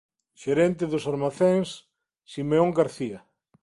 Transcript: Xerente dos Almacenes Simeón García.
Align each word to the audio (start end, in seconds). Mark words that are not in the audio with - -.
Xerente 0.41 0.83
dos 0.91 1.07
Almacenes 1.11 1.69
Simeón 2.33 2.69
García. 2.79 3.19